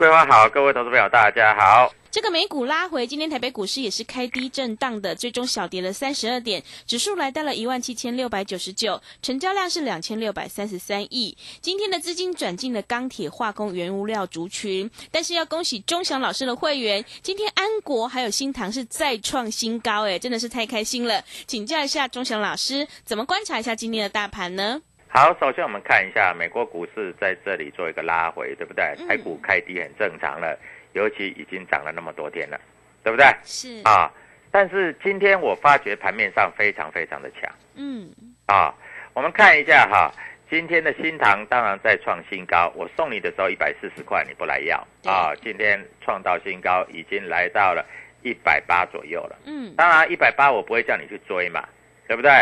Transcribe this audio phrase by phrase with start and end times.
[0.00, 1.92] 桂花好，各位投资朋友大家好。
[2.10, 11.36] 这个美股拉回，今天台北股市也是开低震荡的，最终小跌了三十二点，指数来到了一万七千六百九十九，成交量是两千六百三十三亿。
[11.60, 21.22] 今天的资金转进了钢铁、化工、原物料族群，但是要恭喜钟祥老师的会员，今天安国还有新塘是再创新高，哎，真的是太开心了。
[21.46, 24.80] 请教一下钟祥老师，怎么观察一下今天的大盘呢？
[25.12, 28.94] 好，首先我们看一下美国股市在这里做一个拉回，对不对？
[29.08, 30.56] 台股开低很正常了。
[30.92, 32.60] 尤其已经涨了那么多天了，
[33.04, 33.24] 对不对？
[33.44, 34.10] 是啊，
[34.50, 38.10] 但是今天我发觉盘面上非常非常的强，嗯，
[38.46, 38.74] 啊，
[39.14, 40.12] 我们看一下哈，
[40.50, 47.86] 今天的新塘当然在创新高，我送你的时候一百四十块，你不来要啊，今天创到新高，已经来到了
[48.22, 51.68] 一百八左右了，嗯，当然一百八我不会叫你去追嘛，
[52.08, 52.32] 对不对？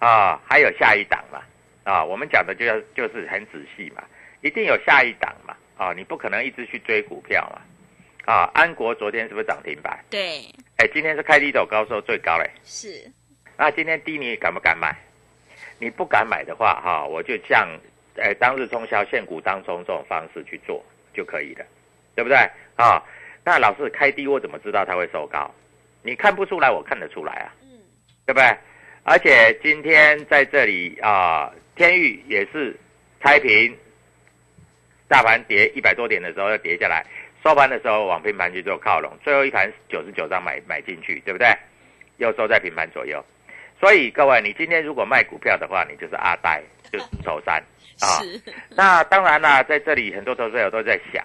[0.00, 1.40] 啊，还有下一档嘛，
[1.84, 4.02] 啊，我们讲的就要就是很仔细嘛，
[4.40, 7.62] 一定有下一档嘛，啊，你不可能一直去追股票嘛。
[8.24, 9.98] 啊，安国昨天是不是涨停板？
[10.08, 10.44] 对。
[10.76, 12.48] 哎，今天是开低走高收最高嘞。
[12.62, 13.10] 是。
[13.56, 14.96] 那今天低你敢不敢买？
[15.80, 17.68] 你不敢买的话，哈，我就像，
[18.16, 21.66] 哎，当日冲销现股当冲这种方式去做就可以了，
[22.14, 22.36] 对不对？
[22.76, 23.02] 啊，
[23.44, 25.52] 那老师开低我怎么知道它会收高？
[26.02, 27.52] 你看不出来，我看得出来啊。
[27.62, 27.80] 嗯。
[28.24, 28.56] 对不对？
[29.04, 32.76] 而且今天在这里啊，天域也是
[33.20, 33.76] 开平，
[35.08, 37.04] 大盘跌一百多点的时候要跌下来。
[37.44, 41.48] 收盘的时候往平盘去做靠拢，最后一盘九十九张买买进去，对不对？
[42.18, 43.24] 又收在平盘左右，
[43.80, 47.60] 所以各位，你今天如果卖股票的话，你就是阿呆，就是猪头山
[48.00, 48.22] 啊。
[48.76, 51.24] 那当然啦，在这里很多投资者都在想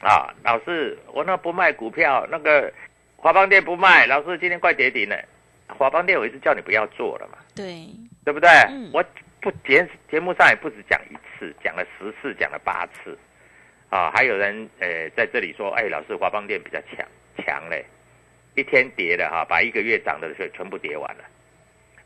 [0.00, 2.72] 啊，老师，我那不卖股票，那个
[3.16, 5.22] 华邦店不卖，老师今天快跌停了。
[5.68, 7.86] 华邦电我一直叫你不要做了嘛，对，
[8.24, 8.48] 对不对？
[8.92, 9.04] 我
[9.40, 13.16] 不节节目上也不止讲一次，讲了十次，讲了八次。
[13.90, 17.06] 啊，还有人呃在这里说，哎，老师华邦电比较强
[17.38, 17.84] 强嘞，
[18.54, 21.24] 一天跌的哈，把一个月涨的全全部跌完了，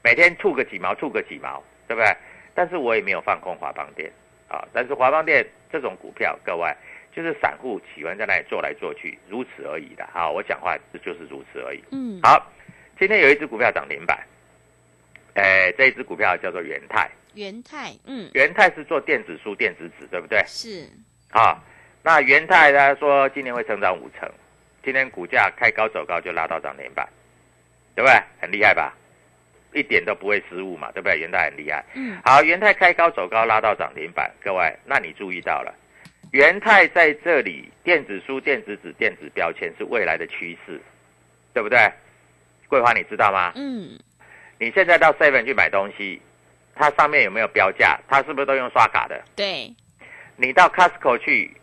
[0.02, 2.08] 每天吐个几毛，吐个几毛，对不对？
[2.54, 4.12] 但是我也没有放空华邦电
[4.46, 6.72] 啊，但是华邦电这种股票，各位
[7.12, 10.30] 就是散户喜欢在那里做来做去，如此而已的啊。
[10.30, 11.82] 我讲话就是如此而已。
[11.90, 12.46] 嗯，好，
[12.98, 14.18] 今天有一只股票涨停板，
[15.34, 17.10] 哎，这一只股票叫做元泰。
[17.34, 20.42] 元泰，嗯，元泰是做电子书、电子纸，对不对？
[20.46, 20.86] 是。
[21.30, 21.58] 啊。
[22.04, 24.28] 那元泰他说今年会成长五成，
[24.84, 27.08] 今天股价开高走高就拉到涨停板，
[27.94, 28.20] 对不对？
[28.40, 28.92] 很厉害吧？
[29.72, 31.18] 一点都不会失误嘛，对不对？
[31.18, 31.84] 元泰很厉害。
[31.94, 32.20] 嗯。
[32.24, 35.74] 好，元泰开高走高拉到涨停板，各位，那你注意到了，
[36.32, 40.78] 元泰在这里，电子书、电子纸、电子标签是未来的趋势，
[41.54, 41.78] 对不对？
[42.72, 43.52] 桂花你知道吗？
[43.54, 43.98] 嗯。
[44.58, 46.18] 你现在到 Seven 去买东西，
[46.74, 48.00] 它上面有没有标价？
[48.08, 49.22] 它是不是都用刷卡的？
[49.36, 49.70] 对。
[50.36, 51.54] 你到 Costco 去。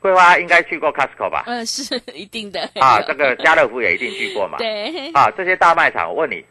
[0.00, 1.44] 桂花应该去过 Costco 吧？
[1.46, 3.00] 嗯，是 一定的啊。
[3.02, 4.58] 这个家乐福也一定去过嘛？
[4.58, 5.12] 对。
[5.12, 6.44] 啊，这些大卖场，我问你，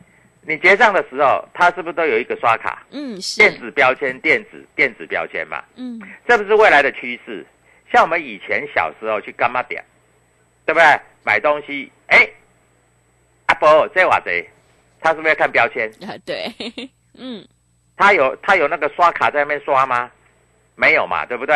[0.48, 2.86] 你结账的时候，它是不是都有一个刷卡？
[2.92, 7.46] 嗯，是电子标签、电子电子标签嘛，嗯这不是未来的趋势。
[7.92, 9.84] 像我们以前小时候去干嘛点，
[10.66, 10.86] 对不对？
[11.26, 12.26] 买东西，哎，
[13.68, 14.48] 阿伯这话谁？
[15.00, 15.90] 他是不是要看标签？
[16.04, 16.52] 啊对，
[17.18, 17.46] 嗯
[17.98, 20.10] 他有他有那个刷卡在那边刷吗？
[20.76, 21.56] 没有嘛，对不对？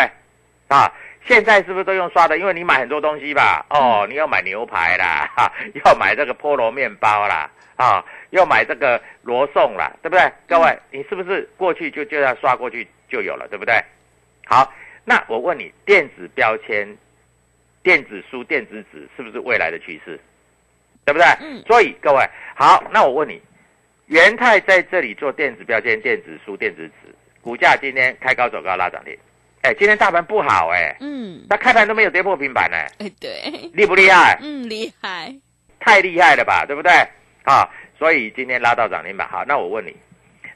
[0.68, 0.92] 啊，
[1.26, 2.38] 现在是不是都用刷的？
[2.38, 5.52] 因为你买很多东西吧，哦，你要买牛排啦，哈，
[5.86, 10.32] 要买这个菠萝面包啦，啊，要买这个罗宋啦，对不对？
[10.48, 13.84] 各位，你是不是过去就就要刷过去就有了，对不对？
[14.46, 14.72] 好，
[15.04, 16.88] 那我问你，电子标签、
[17.82, 20.20] 电子书、电子纸是不是未来的趋势？
[21.06, 21.26] 对不对？
[21.42, 23.40] 嗯所以各位，好，那我问你，
[24.08, 29.16] 元泰在这里做电子标签、电子书、电子纸，股价今天开高走高拉涨停，
[29.62, 34.38] 哎，今天大盘不好哎，嗯，那开盘都没有跌破平板哎，哎对，厉不厉害？
[34.42, 35.34] 嗯厉害，
[35.80, 36.92] 太厉害了吧，对不对？
[37.44, 39.28] 啊，所以今天拉到涨停板。
[39.28, 39.96] 好，那我问你，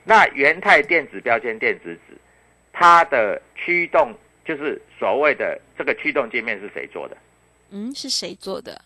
[0.04, 2.18] 那元泰电子标签、电子纸，
[2.74, 4.12] 它的驱动
[4.44, 7.16] 就是所谓的这个驱动界面是谁做的？
[7.72, 8.82] 嗯是谁做的？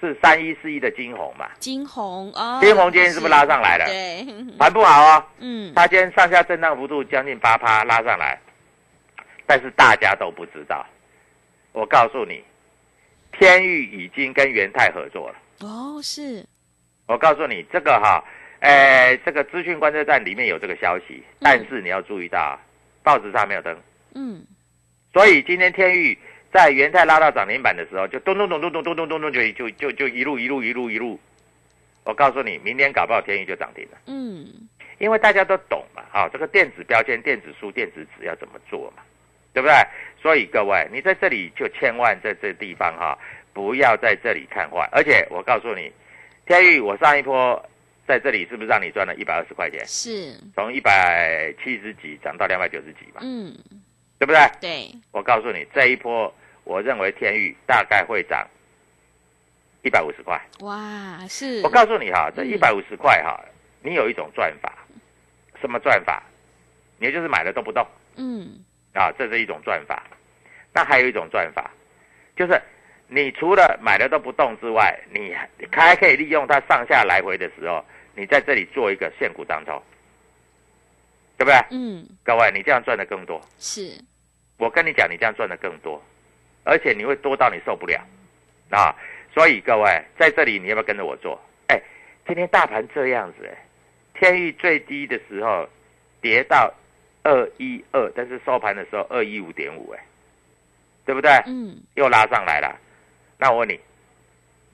[0.00, 1.48] 是三一四一的金红嘛？
[1.58, 4.24] 金红哦，金红今天是不是拉上来了对，
[4.58, 8.38] 盘不好哦， 嗯它今天上下震荡幅度将近八趴拉上来，
[9.46, 10.86] 但是大家都不知道。
[11.72, 12.42] 我告诉你，
[13.32, 15.36] 天域已经跟元泰合作了。
[15.60, 16.44] 哦是，
[17.06, 18.24] 我告诉你，这个哈，
[18.60, 22.58] 呃，这个资讯观测站里面有这个消息，但是你要注意到啊，
[23.02, 23.76] 报纸上没有登。
[24.14, 24.44] 嗯
[25.12, 26.16] 所以今天天域
[26.52, 31.18] 在元泰拉到涨停板的时候，就咚咚咚咚咚咚咚咚咚就就就就一路一路一路一路。
[32.04, 34.46] 我告诉你，明天搞不好天宇就涨停了，嗯
[34.98, 39.02] 因为大家都懂嘛，啊，这个电子标签、电子书、电子纸要怎么做嘛，
[39.52, 39.74] 对不对？
[40.20, 43.16] 所以各位，你在这里就千万在这地方哈，
[43.52, 44.88] 不要在这里看坏。
[44.90, 45.92] 而且我告诉你，
[46.46, 47.62] 天域，我上一波
[48.08, 49.86] 在这里是不是让你赚了一百二十块钱？
[49.86, 53.54] 是，从一百七十几涨到两百九十几嘛，嗯
[54.18, 54.40] 对不对？
[54.60, 56.34] 对，我告诉你，这一波
[56.68, 58.46] 我认为天域大概会涨
[59.82, 60.38] 一百五十块。
[60.60, 63.42] 哇是，我告诉你哈，这嗯一百五十块哈，
[63.80, 64.70] 你有一种赚法，
[65.62, 66.22] 什么赚法？
[66.98, 67.86] 你就是买了都不动
[68.16, 68.62] 嗯
[68.92, 70.02] 啊，这是一种赚法。
[70.74, 71.70] 那还有一种赚法，
[72.36, 72.60] 就是
[73.06, 75.34] 你除了买了都不动之外，你
[75.72, 77.82] 还可以利用它上下来回的时候，
[78.14, 79.82] 你在这里做一个现股当中，
[81.38, 81.56] 对不对？
[81.70, 83.40] 嗯各位，你这样赚的更多。
[83.58, 83.98] 是，
[84.58, 86.02] 我跟你讲，你这样赚的更多，
[86.68, 87.98] 而且你会多到你受不了
[88.70, 88.94] 啊！
[89.32, 91.40] 所以各位在这里，你要不要跟着我做？
[91.68, 91.80] 哎，
[92.26, 93.56] 今天大盘这样子，哎，
[94.12, 95.66] 天域最低的时候
[96.20, 96.70] 跌到
[97.22, 100.04] 二一二，但是收盘的时候二一五点五，哎，
[101.06, 101.30] 对不对？
[101.46, 102.78] 嗯又拉上来了。
[103.38, 103.80] 那我问你，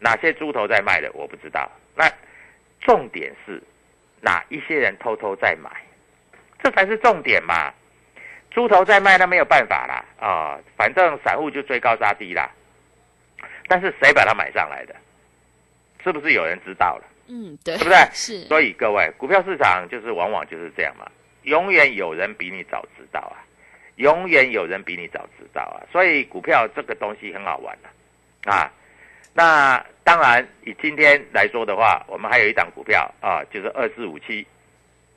[0.01, 1.09] 哪些猪头在卖的？
[1.15, 1.71] 我不知道。
[1.95, 2.11] 那
[2.81, 3.63] 重点是
[4.21, 5.71] 哪一些人偷偷在买，
[6.61, 7.73] 这才是重点嘛。
[8.55, 12.49] 猪头再卖，那没有办法啦啊、反正散户就追高杀低啦。
[13.69, 14.95] 但是谁把它买上来的？
[16.03, 17.05] 是不是有人知道了？
[17.27, 21.11] 嗯对，是不对是，所以各位，股票市场就是往往就是这样嘛，
[21.43, 23.41] 永远有人比你早知道啊，
[23.97, 27.75] 永远有人比你早知道啊，所以股票这个东西很好玩
[28.45, 28.73] 啊，啊，
[29.33, 34.47] 那当然以今天来说的话，我们还有一档股票啊，就是二四五七，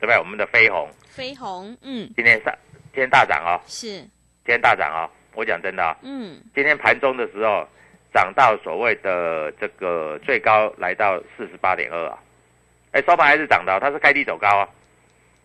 [0.00, 0.18] 不对？
[0.18, 2.54] 我们的飞鸿飞鸿，嗯今天上
[2.92, 7.66] 今天大涨哦，是，今天大涨哦，我讲真的、哦，嗯今天盘中的时候
[8.12, 12.18] 涨到所谓的这个最高来到四十八点二啊，
[12.92, 14.68] 哎，收盘还是涨的哦、它是开低走高啊。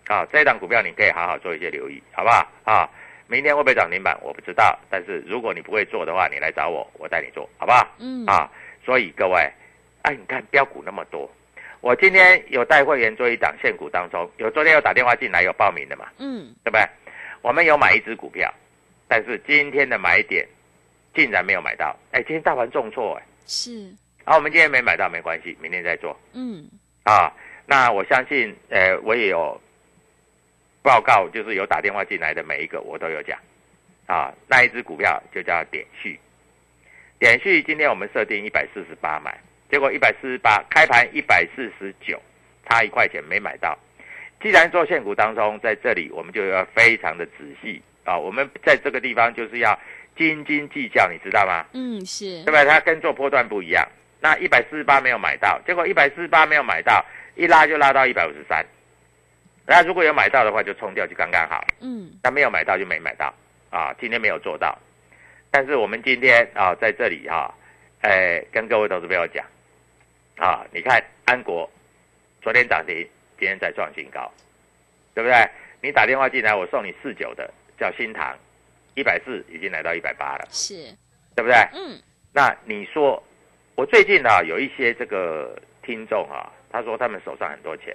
[0.08, 2.46] 啊，这一档股票你可以好好做一些留意，好不好？
[2.66, 2.90] 啊，
[3.28, 7.88] 明天会不会涨停板我不知道，但是如果你不会做的话，你来找我，我带你做，好不好？
[8.00, 8.50] 嗯啊，
[8.84, 9.50] 所以各位，
[10.02, 11.30] 哎，你看标股那么多，
[11.80, 16.84] 我今天有带会员做一档现股当中，有昨天有打电话进来有报名的嘛，嗯对不对？
[17.44, 18.52] 我们有买一只股票，
[19.06, 20.48] 但是今天的买点
[21.14, 21.94] 竟然没有买到。
[22.12, 26.66] 哎，今天大盘重挫哎，是，啊，我们今天没买到没关系，明天再做嗯
[27.04, 27.32] 啊。
[27.66, 29.60] 那我相信，呃，我也有
[30.82, 33.38] 报告，就是有打电话进来的每一个我都有讲
[34.06, 34.34] 啊。
[34.48, 36.18] 那一只股票就叫点序，
[37.20, 39.38] 点序今天我们设定一百四十八买，
[39.70, 42.18] 结果一百四十八开盘一百四十九，
[42.70, 43.78] 差一块钱没买到。
[44.44, 47.32] 既然做现股当中，在这里我们就要非常的仔
[47.62, 49.80] 细啊，我们在这个地方就是要
[50.18, 51.66] 斤斤计较，你知道吗？
[51.72, 52.66] 嗯是对，吧？
[52.66, 53.88] 它跟做波段不一样。
[54.20, 57.04] 那一百四十八没有买到，结果一百四十八没有买到，
[57.36, 58.66] 一拉就拉到一百五十三。
[59.66, 61.66] 那如果有买到的话，就冲掉就刚刚好。
[61.80, 63.34] 嗯那没有买到就没买到
[63.70, 64.78] 啊，今天没有做到。
[65.52, 67.54] 但是我们今天啊，在这里哈、
[68.02, 69.46] 哎，跟各位投资朋友讲
[70.36, 71.70] 啊，你看安国
[72.42, 73.08] 昨天涨停，
[73.44, 74.32] 今今天再创新高，
[75.14, 75.36] 对不对？
[75.82, 78.34] 你打电话进来，我送你四九的叫新塘，
[78.96, 80.76] 一百四已经来到一百八了，是，
[81.36, 81.56] 对不对？
[81.74, 83.22] 嗯，那你说，
[83.76, 87.94] 我最近啊有一些这个听众啊，他说他们手上很多钱，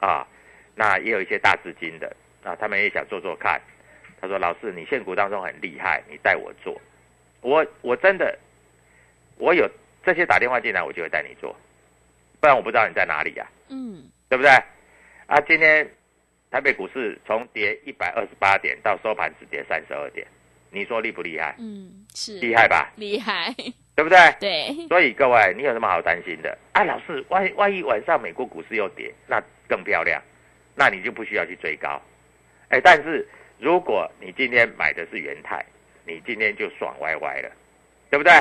[0.00, 0.26] 啊，
[0.74, 3.60] 那也有一些大资金的啊，他们也想做做看。
[4.20, 6.76] 他说：“老师，你现股当中很厉害，你带我做。
[7.40, 8.36] 我我真的，
[9.36, 9.70] 我有
[10.02, 11.54] 这些打电话进来，我就会带你做，
[12.40, 14.50] 不然我不知道你在哪里呀、嗯，对不对？
[15.26, 15.88] 啊，今天
[16.50, 20.26] 台北股市从跌一百二十八点到收盘只跌三十二点，
[20.70, 21.54] 你说厉不厉害？
[21.58, 22.92] 嗯，是厉害吧？
[22.96, 23.52] 厉害，
[23.94, 24.18] 对不对？
[24.38, 26.56] 对，所以各位，你有什么好担心的？
[26.72, 30.22] 啊，老师，万一万一晚上美国股市又跌，那更漂亮，
[30.74, 32.00] 那你就不需要去追高。
[32.68, 33.26] 哎，但是
[33.58, 35.64] 如果你今天买的是元泰，
[36.04, 37.50] 你今天就爽歪歪了，
[38.10, 38.32] 对不对？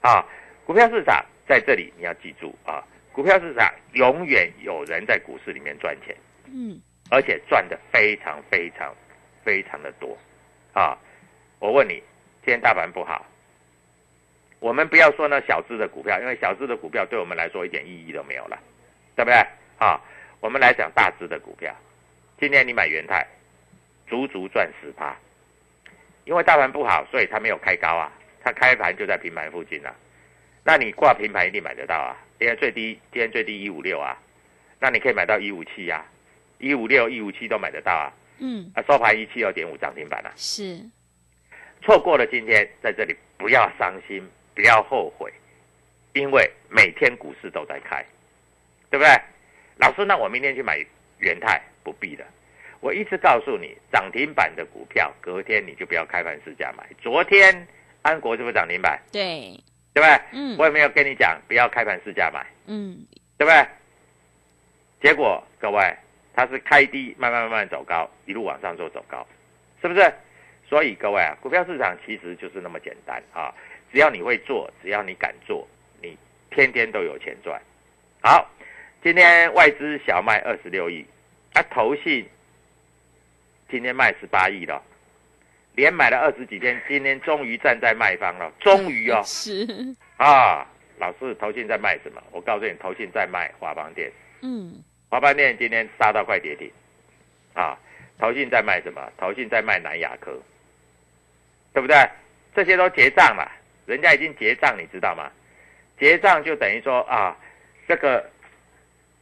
[0.00, 0.24] 啊，
[0.64, 2.84] 股票市场在这里你要记住啊，
[3.18, 8.94] 股票市场永远有人在股市里面赚钱，嗯，而且赚的非常非常
[9.42, 10.16] 非常的多
[10.72, 10.96] 啊！
[11.58, 13.26] 我问你，今天大盘不好，
[14.60, 18.56] 我们不要说那小资的股票，因为小资的股票对我们来说一点意义都没有了，
[19.16, 19.44] 对不对？
[19.78, 20.00] 啊，
[20.38, 21.74] 我们来讲大资的股票，
[22.38, 23.26] 今天你买元泰，
[24.06, 25.16] 足足赚十趴，
[26.24, 28.12] 因为大盘不好，所以它没有开高啊，
[28.44, 29.92] 它开盘就在平盘附近啊，
[30.68, 34.14] 那你挂平盘一定买得到啊，因为最低今天最低一五六啊，
[34.78, 36.04] 那你可以买到一五七啊，
[36.58, 40.78] 一五六、一五七都买得到啊，嗯，啊，收盘一七二点五涨停板啊，是，
[41.80, 44.22] 错过了今天，在这里不要伤心，
[44.54, 45.32] 不要后悔，
[46.12, 48.04] 因为每天股市都在开，
[48.90, 49.10] 对不对？
[49.78, 50.84] 老师，那我明天去买
[51.16, 52.26] 元泰不必了。
[52.80, 56.86] 我一直告诉你，涨停板的股票，隔天你就不要开盘市价买。
[57.00, 57.66] 昨天
[58.02, 59.00] 安国是不是涨停板？
[59.10, 59.58] 对，
[59.98, 60.20] 对不对？
[60.32, 62.46] 嗯我有没有跟你讲不要开盘市价买？
[62.66, 63.04] 嗯，
[63.36, 63.66] 对不对？
[65.02, 65.96] 结果各位，
[66.34, 69.26] 它是开低，慢慢慢慢走高，一路往上做走高，
[69.82, 70.12] 是不是？
[70.68, 73.52] 所以各位啊，股票市场其实就是那么简单啊！
[73.92, 75.66] 只要你会做，只要你敢做，
[76.00, 76.16] 你
[76.50, 77.60] 天天都有钱赚。
[78.20, 78.48] 好，
[79.02, 81.04] 今天外资小卖二十六亿，
[81.54, 82.28] 啊，投信
[83.68, 84.80] 今天卖十八亿了，
[85.78, 89.64] 连买了二十几天，今天终于站在卖方了，终于哦， 是，
[90.16, 90.66] 啊，
[90.98, 92.20] 老师，投信在卖什么？
[92.32, 94.10] 我告诉你，投信在卖华邦店。
[94.42, 96.68] 嗯，华邦店今天杀到快跌停，
[97.54, 97.78] 啊，
[98.18, 99.08] 投信在卖什么？
[99.16, 100.36] 投信在卖南亚科，
[101.72, 101.96] 对不对？
[102.56, 103.48] 这些都结账了，
[103.86, 105.30] 人家已经结账，你知道吗？
[105.96, 107.36] 结账就等于说啊，
[107.86, 108.28] 这个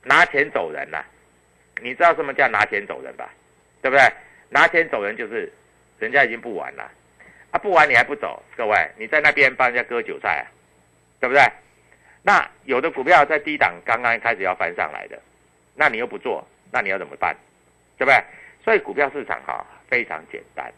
[0.05, 1.05] 拿钱走人了、
[1.83, 3.29] 你知道什么叫拿钱走人吧？
[3.83, 4.03] 对不对？
[4.49, 5.53] 拿钱走人就是
[5.99, 6.91] 人家已经不玩了，
[7.51, 10.45] 啊，不玩你还不走，各位你在那边帮人家割韭菜啊，
[11.21, 11.43] 对不对？
[12.23, 15.21] 那有的股票在低档刚刚开始要翻上来的，
[15.75, 17.37] 那你又不做，那你要怎么办？
[17.97, 18.23] 对不对？
[18.65, 20.73] 所以股票市场哈非常简单，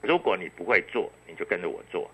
[0.00, 2.10] 如果你不会做，你就跟着我做，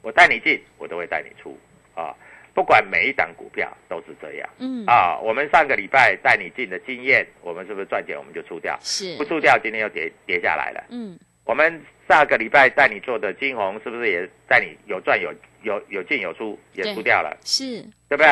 [0.00, 1.58] 我带你进，我都会带你出
[1.94, 2.14] 啊。
[2.54, 5.18] 不管每一档股票都是这样嗯，啊。
[5.18, 8.78] 我们上个礼拜带你进的经验，我们是不是赚钱我们就出掉？
[8.80, 10.84] 是不，出掉，今天又跌跌下来了。
[10.90, 11.18] 嗯，
[11.48, 17.34] 我们上个礼拜带你做的金红，是不是也带你有赚有有有进有出，也对出掉了？
[17.42, 18.26] 是，对不对？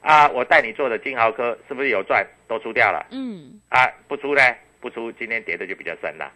[0.00, 3.06] 啊，我带你做的金豪科是不是有赚都出掉了？
[3.10, 4.40] 嗯，啊，不出呢？
[4.80, 6.32] 不出，今天跌的就比较深了，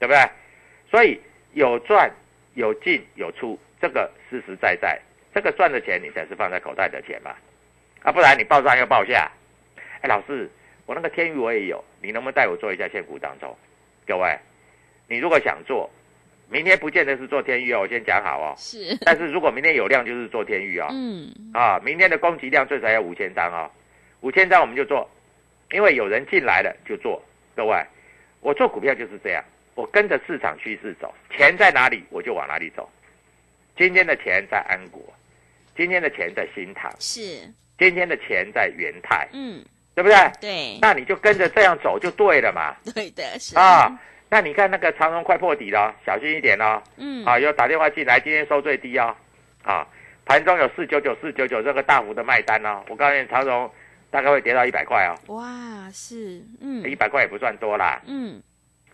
[0.00, 0.20] 对不对？
[0.90, 1.20] 所以
[1.52, 2.10] 有赚
[2.54, 5.00] 有进有出，这个实实在在，
[5.32, 7.36] 这个赚的钱你才是放在口袋的钱嘛，
[8.02, 9.30] 啊，不然你报上又报下。
[10.00, 10.50] 哎，老师，
[10.86, 13.56] 我那个天宇我也有，你能不能带我做一下现股当中？
[14.04, 14.36] 各位，
[15.12, 15.90] 你如果想做，
[16.48, 18.54] 明天不见得是做天域哦，我先讲好哦。
[18.56, 20.88] 是，但是如果明天有量，就是做天域哦。
[20.90, 23.70] 嗯，啊，明天的供给量最少要五千张哦，
[24.22, 25.06] 五千张我们就做，
[25.70, 27.22] 因为有人进来了就做。
[27.54, 27.84] 各位，
[28.40, 32.88] 我做股票就是这样，我跟着市场趋势走，钱在哪里我就往哪里走。
[33.76, 35.02] 今天的钱在安国，
[35.76, 37.20] 今天的钱在新塘，是，
[37.78, 39.62] 今天的钱在元泰，嗯，
[39.94, 40.16] 对不对？
[40.40, 42.74] 对，那你就跟着这样走就对了嘛。
[42.94, 43.98] 对的，是啊，，
[44.32, 46.82] 那你看那个长荣快破底了，小心一点哦。
[46.96, 49.14] 嗯，啊，有打电话进来，今天收最低哦，
[49.62, 49.86] 啊，
[50.24, 53.70] 盘中有四九九四九九这个大幅的卖单哦，我告诉你，长荣
[54.10, 58.42] 大概会跌到一百块哦，哇，是，嗯，一百块也不算多啦，嗯，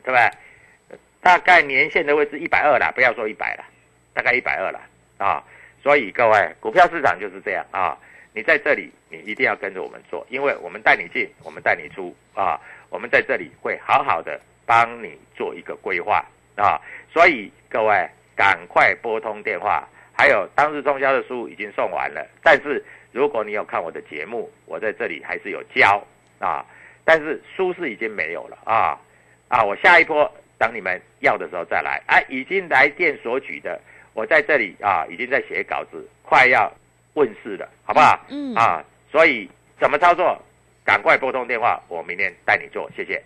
[0.02, 0.99] 对不对？
[1.23, 3.64] 大概年限的位置一百二啦，不要说一百了，
[4.12, 4.80] 大概一百二了
[5.18, 5.40] 啊。
[5.80, 7.97] 所以各位，股票市场就是这样啊，
[8.33, 16.23] 你在这里你一定要跟着我们做，因为我们带你进，我们带你出啊，我们在这里会好好的帮你做一个规划
[16.55, 16.79] 啊。
[17.11, 18.07] 所以各位
[18.37, 26.05] 赶快拨通电话，还有当日中销的书已经送完了，但是如果你有看我的节目，我在这里还是有教
[26.39, 26.63] 啊。
[27.05, 29.01] 但是书是已经没有了啊
[29.49, 29.65] 啊！
[29.65, 32.03] 我下一波等你们要的时候再来。
[32.07, 33.81] 哎，已经来电索取的，
[34.13, 36.71] 我在这里啊，已经在写稿子，快要
[37.15, 38.21] 问世了，好不好？
[38.29, 39.49] 嗯啊，所以
[39.81, 40.39] 怎么操作？
[40.85, 43.23] 赶快拨通电话，我明天带你做，谢谢。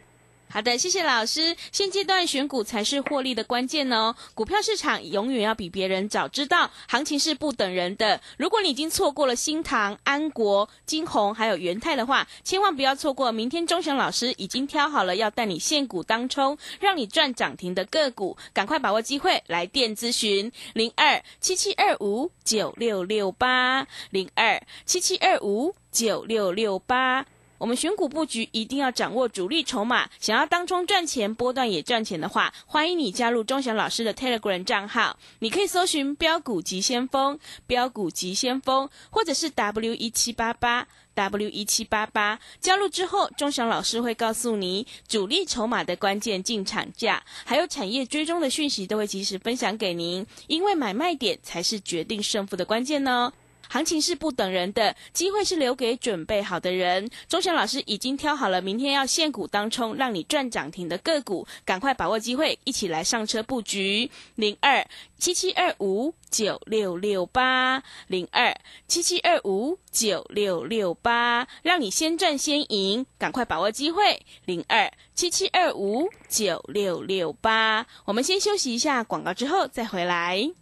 [0.53, 1.57] 好的，谢谢老师。
[1.73, 4.15] 现阶段选股才是获利的关键哦。
[4.35, 8.21] 股票市场永远要比别人早知道，行情是不等人的。
[8.37, 13.33] 如果你已经错过了新唐、安国、金红还有元泰的话，千万不要错过。
[13.33, 27.25] 明天钟祥老师已经挑好了要带你现股当冲，让你赚涨停的个股，赶快把握机会来电咨询零二七七二五九六六八零二七七二五九六六八。
[27.63, 35.17] 我们选股布局一定要掌握主力筹码，想要当中赚钱、波段也赚钱的话，欢迎你加入钟祥老师的 Telegram 账号。
[35.39, 37.39] 你可以搜寻“标股急先锋”、
[37.69, 42.41] “标股急先锋”，或者是 W 一七八八 W 一七八八。
[42.59, 50.27] 加入之后，钟祥老师会告诉你主力筹码的关键进场价，还有产业追踪的讯息，都会及时分享给您。
[50.49, 53.33] 因为买卖点才是决定胜负的关键呢。
[53.73, 57.09] 行情是不等人的，机会是留给准备好的人。
[57.27, 64.11] 钟祥老师已经挑好了明天要现股当冲，让你赚涨停的个股，赶快把握机会，一起来上车布局。
[64.35, 64.87] 零二
[65.19, 68.55] 七七二五九六六八零二
[68.87, 74.21] 七七二五九六六八，让你先赚先赢，赶快把握机会。
[74.45, 80.62] 零二七七二五九六六八，我们先休息一下广告，之后再回来。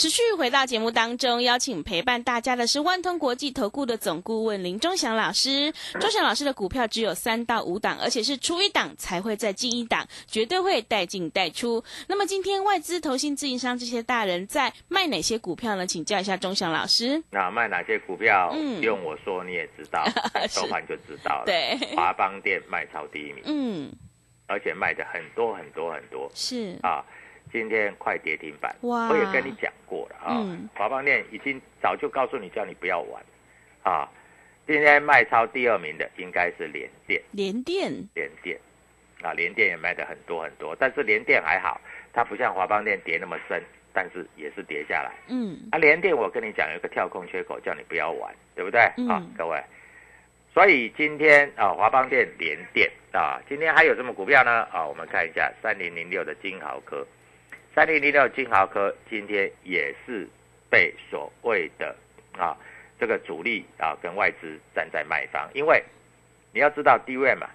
[0.00, 5.70] 持续回到节目当中，邀请陪伴大家的是万通国际投顾的总顾问林忠祥老师。
[6.00, 11.84] 忠祥老师的股票只有三到五档，而且是出一档才会再进一档，绝对会带进带出。
[12.06, 15.86] 那么今天外资、投信、自营商这些大人在卖哪些股票呢？
[15.86, 17.22] 请教一下忠祥老师。
[17.30, 18.50] 那卖哪些股票？
[18.54, 21.42] 嗯不用我说你也知道， 看收盘就知道了。
[21.44, 23.92] 对华邦店卖超第一名，嗯，
[24.46, 27.04] 而且卖的很多很多很多是啊！
[27.52, 30.68] 今天快跌停板，哇我也跟你讲过了啊嗯。
[30.74, 33.22] 华邦店已经早就告诉你，叫你不要玩
[33.82, 34.08] 啊。
[34.66, 38.58] 今天卖超第二名的应该是联电，联电，联电
[39.20, 41.80] 啊，联电也卖的很多很多，但是联电还好，
[42.12, 43.60] 它不像华邦店跌那么深，
[43.92, 45.10] 但是也是跌下来。
[45.28, 48.80] 嗯啊，联电我跟你讲有一个跳空缺口，叫你不要玩，对不对？
[48.96, 49.60] 嗯啊，各位。
[50.54, 54.68] 所以今天啊，华邦电、联电啊，今天还有什么股票呢？
[54.72, 57.06] 啊，我们看一下三零零六的金豪科，
[57.74, 60.28] 三零零六金豪科今天也是
[60.68, 61.94] 被所谓的
[62.36, 62.56] 啊
[62.98, 65.82] 这个主力啊跟外资站在卖方，因为
[66.52, 67.48] 你要知道 DRAM 嘛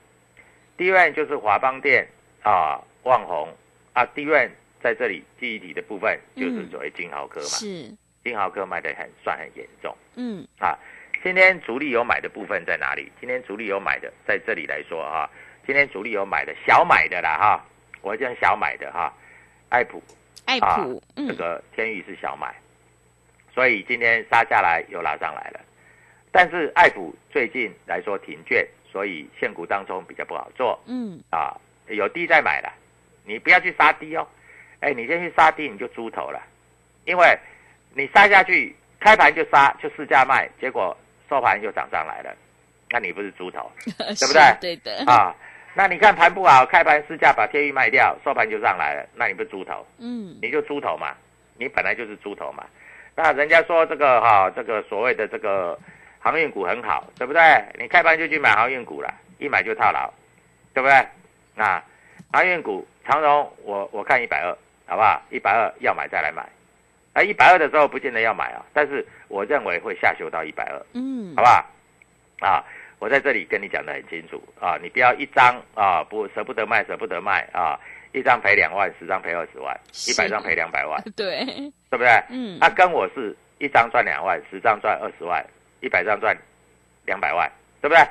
[0.78, 2.08] ，DRAM 就是华邦电
[2.44, 3.54] 啊、旺宏
[3.94, 4.50] 啊，DRAM
[4.82, 10.78] 在这里记忆体的部分就是嗯所谓金豪科嘛，是，金豪科卖的很算很严重嗯啊。
[11.24, 13.12] 今天主力有买的部分在哪里？
[13.20, 15.30] 今天主力有买的在这里来说啊、
[15.66, 17.66] 今天主力有买的小买的啦哈，
[18.02, 19.12] 我讲小买的哈，
[19.76, 20.02] 爱普
[20.46, 21.28] 爱啊普，，嗯。
[21.28, 22.56] 这个天宇是小买，
[23.54, 25.60] 所以今天杀下来又拉上来了。
[26.32, 30.82] 但是爱普最近来说停券，所以现股当中比较不好做。
[30.86, 31.20] 嗯。
[31.30, 31.54] 啊，
[31.90, 32.72] 有低再买了，
[33.26, 34.26] 你不要去杀低哦，
[34.80, 36.42] 哎，你先去杀低你就猪头了，
[37.04, 37.38] 因为
[37.94, 40.96] 你杀下去开盘就杀就市价卖，结果
[41.30, 42.34] 收盘又涨上来了，
[42.92, 44.58] 那你不是猪头 对不对？
[44.62, 45.36] 对的，啊？
[45.78, 49.86] 那你看盘不好，开盘市价把天域卖掉，收盘就上来了，那你不是猪头？
[50.00, 51.14] 嗯你就猪头嘛，
[51.58, 52.66] 你本来就是猪头嘛。
[53.14, 55.78] 那人家说这个哈、这个所谓的这个
[56.20, 57.42] 航运股很好，对不对？
[57.78, 60.10] 你开盘就去买航运股了，一买就套牢，
[60.74, 61.06] 对不对？
[61.56, 61.84] 那
[62.32, 65.22] 航运股长荣，我我看一百二，好不好？
[65.30, 66.42] 一百二要买再来买，
[67.14, 71.66] 啊，一百二的时候不见得要买啊，但是我认为会下修到一百二，嗯好不好？
[72.42, 72.64] 啊，
[73.00, 77.80] 我在这里跟你讲得很清楚啊，你不要一张啊不舍不得卖，舍不得卖啊，
[78.14, 79.78] 一张赔两万，十张赔二十万，
[80.08, 81.46] 一百张赔两百万， 对，
[81.90, 82.10] 对不对？
[82.30, 85.46] 嗯他、跟我是一张赚两万，十张赚二十万，
[85.82, 86.36] 一百张赚
[87.06, 88.04] 两百万，对不对？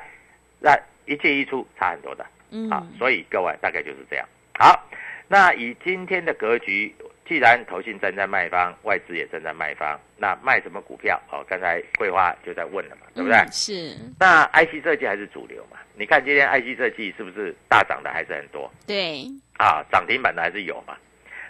[0.59, 4.27] 那一进一出差很多的嗯啊，所以各位大概就是这样。
[4.57, 4.81] 好，
[5.27, 6.93] 那以今天的格局，
[7.27, 11.19] 既然投信站在卖方，外资也正在卖方，那卖什么股票？
[11.31, 13.37] 哦，刚才桂花就在问了嘛，对不对？
[13.37, 15.77] 嗯是，那 IC 设计还是主流嘛？
[15.95, 19.25] 你看今天 IC 设计是不是大涨的还是很多对，
[19.57, 19.83] 啊？
[19.91, 20.95] 涨停板的还是有嘛？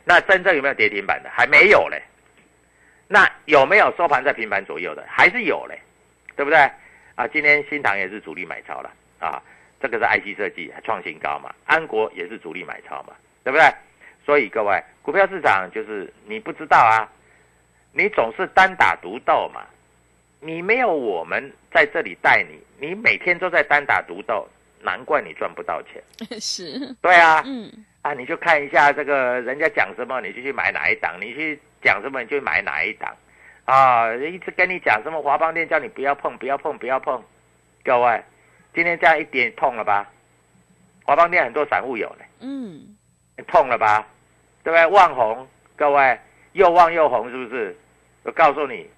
[0.06, 1.30] 那真正有没有跌停板的？
[1.30, 2.02] 还没有嘞。
[3.08, 5.04] 那有没有收盘在平盘左右的？
[5.08, 5.78] 还是有嘞，
[6.36, 6.58] 对不对？
[7.16, 9.42] 啊，今天新塘也是主力买超了啊，
[9.82, 13.14] 这个是 IC 设计创新高嘛，安国也是主力买超嘛，
[13.46, 13.74] 对不对？
[14.26, 17.08] 所以各位，股票市场就是你不知道啊，
[17.94, 19.62] 你总是单打独斗嘛，
[20.40, 24.48] 你没有我们在这里带你，你每天都在单打独斗，
[24.82, 26.02] 难怪你赚不到钱。
[26.42, 33.16] 是，对啊，嗯，啊，你就看一下这个人家讲什么，你就去买哪一档；你去讲什么，你就买哪一档。
[33.66, 37.24] 啊，一直跟你讲什么华邦店，叫你不要碰，不要碰，不要碰。
[37.84, 38.24] 各位，
[38.74, 40.12] 今天这样一点痛了吧？
[41.04, 42.95] 华邦店很多散户有呢，嗯，
[43.44, 44.08] 痛了吧？
[44.64, 44.86] 对不对？
[44.88, 46.20] 望红，各位
[46.54, 47.76] 又旺又红，是不是？
[48.24, 48.90] 我告诉你，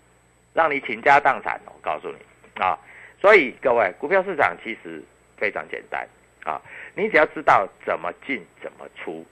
[0.54, 1.60] 让你倾家荡产。
[1.66, 2.78] 我告诉你啊，
[3.20, 5.04] 所以各位，股票市场其实
[5.38, 6.08] 非常简单
[6.44, 6.62] 啊，
[6.96, 9.26] 你只要知道怎么进怎么出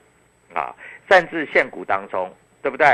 [0.52, 0.74] 啊，
[1.08, 2.30] 甚至限股当中，
[2.62, 2.86] 对不对？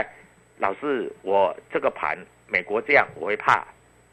[0.58, 3.64] 老师，我这个盘美国这样我会怕，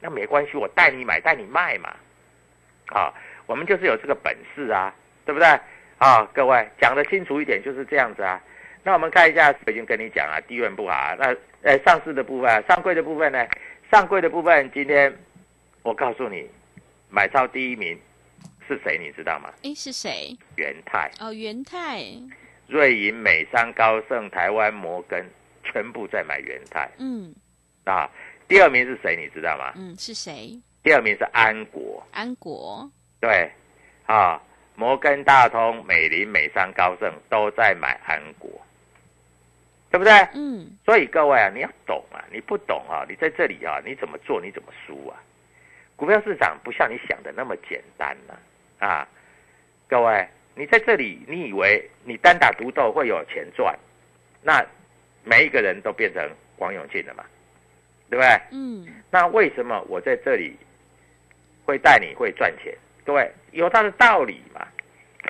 [0.01, 1.93] 那没关系，我带你买带你卖嘛，
[2.87, 3.13] 啊，
[3.45, 4.93] 我们就是有这个本事啊，
[5.25, 5.47] 对不对？
[5.99, 8.41] 啊，各位讲得清楚一点就是这样子啊。
[8.83, 11.15] 那我们看一下，已经跟你讲啊，低润不好啊。
[11.19, 13.45] 那呃，上市的部分，上柜的部分呢？
[13.91, 15.13] 上柜的部分，今天
[15.83, 16.49] 我告诉你，
[17.09, 17.99] 买超第一名
[18.65, 18.97] 是谁？
[18.97, 19.51] 你知道吗？
[19.63, 20.37] 诶，是谁？
[20.55, 22.01] 元泰、哦，元泰，
[22.67, 25.25] 瑞银、美商、高盛、台湾摩根，
[25.63, 27.35] 全部在买元泰嗯
[27.83, 28.09] 啊。
[28.47, 29.17] 第二名是谁？
[29.17, 29.73] 你知道吗？
[29.75, 30.57] 嗯，是谁？
[30.81, 33.51] 第二名是安国，安国，对，
[34.05, 34.41] 啊，
[34.79, 38.49] 摩根大通、美林、美商、高盛都在买安国，
[39.91, 40.13] 对不对？
[40.33, 45.19] 嗯，所以各位啊，你要懂啊，你不懂啊，你在这里啊，你怎么做你怎么输啊？
[45.97, 49.05] 股票市场不像你想的那么简单呐、啊，
[49.89, 53.77] 各位，你在这里，你以为你单打独斗会有钱赚，
[54.41, 54.65] 那
[55.25, 57.25] 每一个人都变成王永庆了嘛，
[58.09, 58.41] 对不对？
[58.51, 60.55] 嗯，那为什么我在这里
[61.65, 62.73] 会带你会赚钱？
[63.03, 64.67] 各位有它的道理嘛？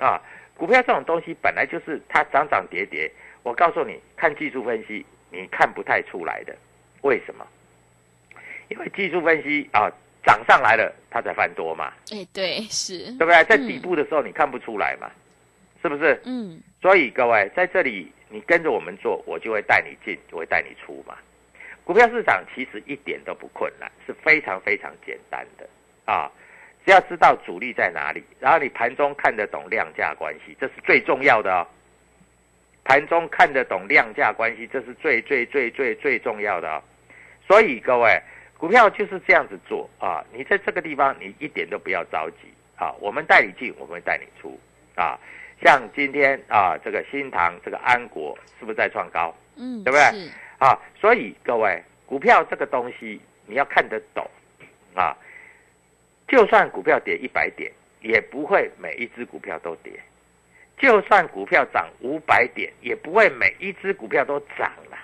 [0.04, 0.20] 啊，
[0.56, 3.10] 股票这种东西本来就是它涨涨跌跌。
[3.42, 6.54] 我告诉你，看技术分析，你看不太出来的。
[7.02, 7.46] 为什么？
[8.68, 9.90] 因为技术分析啊，
[10.24, 13.42] 涨上来了，它才翻多嘛，哎，对，是，对不对？
[13.44, 15.10] 在嗯底部的时候你看不出来嘛，
[15.82, 16.20] 是不是？
[16.24, 21.16] 嗯，所以各位在这里，你跟着我们做，我就会带你进，就会带你出嘛。
[21.82, 25.68] 股票市场其实一点都不困难，是非常非常简单的
[26.04, 26.30] 啊！
[26.84, 31.66] 只要知道主力在哪里，然后你盘中看得懂量价关系，这是最重要的哦。
[32.84, 36.82] 盘中看得懂量价关系，这是最最最最最重要的哦。
[37.46, 38.20] 所以各位，
[38.56, 40.24] 股票就是这样子做啊！
[40.32, 42.92] 你在这个地方，你一点都不要着急啊！
[42.98, 44.58] 我们带你进，我们会带你出
[44.96, 45.18] 啊！
[45.62, 50.76] 像今天啊，这个新塘这个安国是不是在创高嗯，对不对是，啊？
[50.98, 54.28] 所以各位，股票这个东西你要看得懂
[54.94, 55.14] 啊。
[56.30, 59.92] 就算股票跌一百点，也不会每一只股票都跌；
[60.78, 64.96] 就算股票涨五百点，也不会每一只股票都涨了。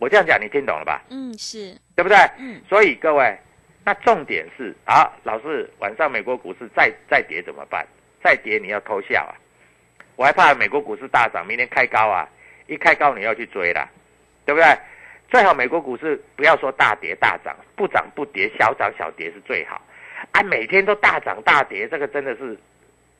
[0.00, 1.00] 我这样讲，你听懂了吧？
[1.08, 2.16] 嗯，是，对不对？
[2.38, 3.38] 嗯，所以各位，
[3.84, 7.86] 那重点是啊，老师晚上美国股市再再跌怎么办？
[8.20, 9.32] 再跌你要偷笑啊！
[10.16, 12.28] 我还怕美国股市大涨，明天开高啊，
[12.66, 13.88] 一开高你要去追啦，
[14.44, 14.66] 对不对？
[15.30, 19.80] 最好美国股市不要说大跌大涨，不涨不跌，小涨小跌是最好。
[20.32, 22.56] 啊，每天都大涨大跌，这个真的是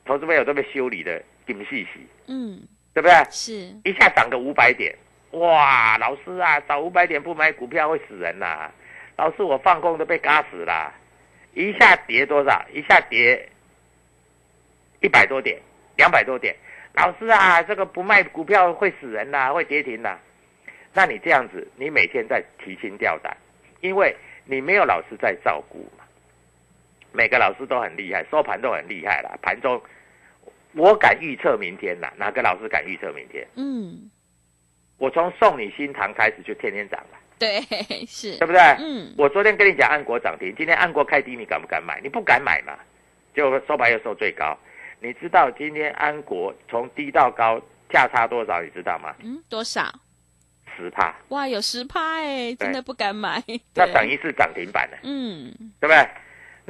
[0.04, 2.60] 投资朋友都被修理的金细细，嗯，
[2.92, 3.14] 对不对？
[3.30, 3.52] 是，
[3.84, 4.94] 一下涨个五百点，
[5.32, 8.70] 哇，老师啊，涨五百点不买股票会死人呐、
[9.16, 10.92] 老师，我放空都被嘎死啦！
[11.54, 12.64] 一下跌多少？
[12.72, 13.48] 一下跌
[15.00, 15.60] 一百多点，
[15.96, 16.54] 两百多点。
[16.92, 20.18] 老师啊，这个不卖股票会死人呐、会跌停呐、
[20.92, 23.36] 那你这样子，你每天在提心吊胆，
[23.80, 26.04] 因为你没有老师在照顾嘛。
[27.12, 29.38] 每个老师都很厉害，收盘都很厉害了。
[29.42, 29.81] 盘中
[30.73, 33.46] 我敢预测明天呐，哪个老师敢预测明天？
[33.57, 34.11] 嗯，
[34.99, 37.61] 我从送你新塘开始就天天涨了，对，
[38.07, 38.61] 是对，不对？
[38.79, 42.01] 嗯，我昨天跟你讲安国涨停，今天安国开低，你敢不敢买？
[42.01, 42.79] 你不敢买嘛？
[43.35, 44.57] 就收盘又收最高。
[45.01, 48.61] 你知道今天安国从低到高价差多少？
[48.62, 49.14] 你知道吗？
[49.25, 49.92] 嗯，多少？
[50.77, 53.42] 十趴，哇，有十趴哎，真的不敢买，
[53.75, 56.09] 那等于是涨停板了，嗯，对不对？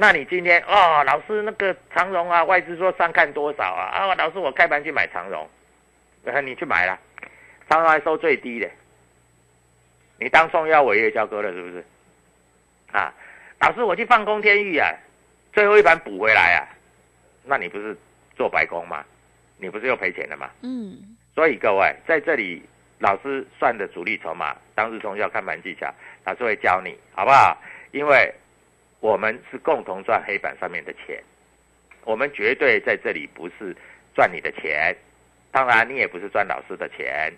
[0.01, 3.85] 那你今天哦，老师那个长荣啊，外资说上看多少啊？
[3.93, 5.47] 啊，老师我开盘去买长荣，
[6.43, 6.99] 你去买了，
[7.69, 8.67] 长荣还收最低的，
[10.17, 11.85] 你当送腰违约交割了是不是？
[12.91, 13.13] 啊，
[13.59, 14.89] 老师，我去放空天域啊，
[15.53, 16.65] 最后一盘补回来啊，
[17.45, 17.95] 那你不是
[18.35, 19.05] 做白工吗？
[19.57, 20.49] 你不是又赔钱了吗？
[20.63, 20.97] 嗯，
[21.35, 22.63] 所以各位在这里，
[22.97, 25.93] 老师算的主力筹码，当日冲要看盘技巧，
[26.25, 27.55] 老师会教你，好不好？
[27.91, 28.33] 因为
[29.01, 31.21] 我们是共同赚黑板上面的钱，
[32.05, 33.75] 我们绝对在这里不是
[34.15, 34.95] 赚你的钱，
[35.51, 37.33] 当然你也不是赚老师的钱，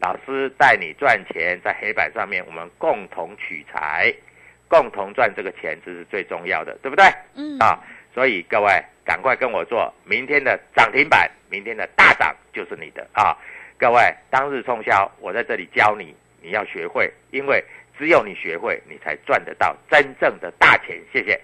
[0.00, 4.12] 老师带你赚钱，在黑板上面我们共同取财，
[4.68, 7.04] 共同赚这个钱，这是最重要的，对不对？
[7.34, 7.78] 嗯，啊，
[8.14, 13.36] 所以各位赶快跟我做，明天的涨停板，明天的大涨就是你的啊！
[13.78, 17.62] 各位当日冲销，我在这里教你，你要学会，因为
[17.98, 21.00] 只有你学会，你才赚得到真正的大钱。
[21.12, 21.40] 谢谢。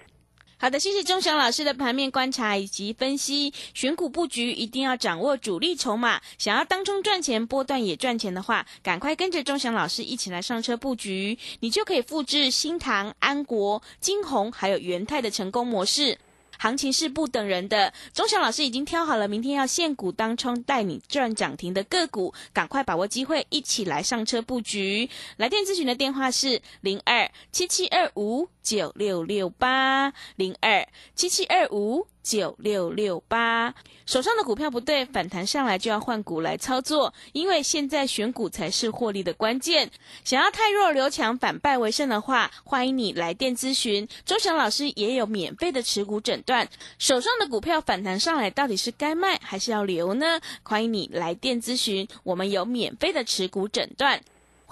[0.59, 3.51] 好的，谢谢钟祥老师的盘面观察以及分析。
[3.73, 16.17] 选股布局一定要掌握主力筹码，想要当中赚钱、波段也赚钱的话，赶快跟着钟祥老师一起来上车布局，你就可以复制新唐、安国、金鸿还有元泰的成功模式。
[16.63, 25.09] 行情是不等人的，钟祥老师已经挑好了明天要现股当冲带你赚涨停的个股，赶快把握机会，一起来上车布局。
[25.35, 33.75] 来电咨询的电话是零二七七二五九六六八零二七七二五九六六八。
[34.05, 39.91] 手上的股票不对，反弹上来就要换股来操作，因为现在选股才是获利的关键。
[40.25, 44.07] 想要太弱留强，反败为胜的话，欢迎你来电咨询。
[44.25, 46.67] 周翔老师也有免费的持股诊断，
[46.99, 50.39] 手上的股票反弹上来，到底是该卖还是要留呢？
[50.63, 54.21] 欢迎你来电咨询，我们有免费的持股诊断。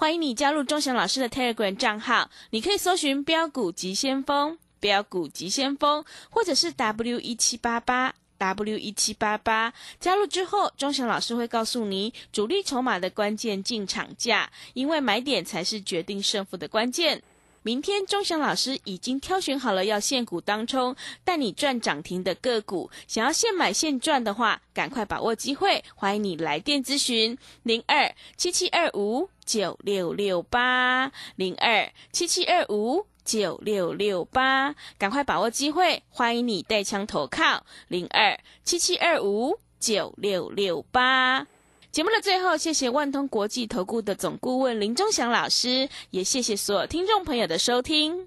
[0.02, 8.12] 欢迎你加入钟祥老师的 Telegram 账号，你可以搜寻“标股急先锋”、“标股急先锋”，或者是 W 一七八八。
[8.36, 17.22] W 一七八八加入之后，钟祥老师会告诉你主力筹码的关键进场价，因为买点才是决定胜负的关键。
[17.62, 22.90] 明天钟祥老师已经挑选好了要现股当冲，带你赚涨停的个股。
[23.06, 33.06] 想要现买现赚的话，赶快把握机会，欢迎你来电咨询零二七七二五九六六八零二七七二五。
[33.24, 36.02] 九六六八，赶快把握机会！
[36.10, 41.46] 欢迎你带枪投靠零二七七二五九六六八。
[41.92, 48.26] 节目的最后，谢谢万通国际投顾的总顾问林忠祥老师，也谢谢所有听众朋友的收听。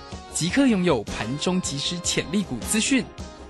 [0.33, 3.03] 即刻拥有盘中即时潜力股资讯。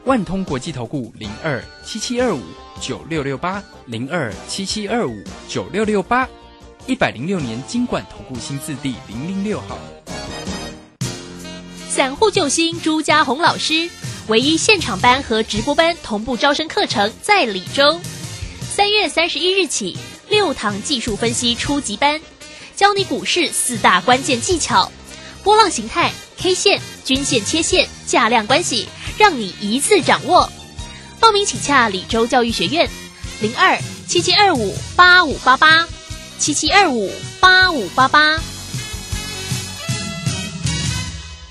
[0.06, 2.42] 万通国际投顾零二七七二五
[2.80, 6.28] 九六六八零二七七二五九六六八，
[6.88, 9.78] 一百零六年经管投顾新字第零零六号。
[11.88, 13.88] 散户救星朱家红老师，
[14.28, 18.00] 唯一现场班和直播班同步招生课程在李州。
[18.72, 19.96] 三月三十一日起，
[20.30, 22.20] 六堂技术分析初级班，
[22.76, 24.92] 教你股市四大关键技巧：
[25.44, 26.12] 波浪形态、
[26.42, 30.52] K 线、均线、切线、价量关系，让你一次掌握。
[31.20, 32.90] 报名请洽李州教育学院，
[33.42, 33.78] 零二
[34.08, 35.88] 七七二五八五八八
[36.40, 38.40] 七七二五八五八八。